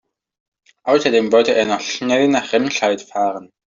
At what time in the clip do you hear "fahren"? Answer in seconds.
3.03-3.51